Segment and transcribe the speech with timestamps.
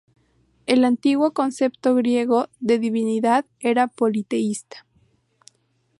[0.65, 4.87] El antiguo concepto griego de divinidad era politeísta.